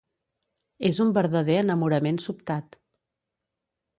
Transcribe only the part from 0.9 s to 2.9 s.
un verdader enamorament sobtat.